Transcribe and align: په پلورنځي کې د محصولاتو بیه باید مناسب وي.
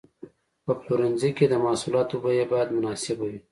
په 0.65 0.71
پلورنځي 0.79 1.31
کې 1.37 1.45
د 1.49 1.53
محصولاتو 1.63 2.15
بیه 2.23 2.45
باید 2.51 2.73
مناسب 2.75 3.17
وي. 3.21 3.37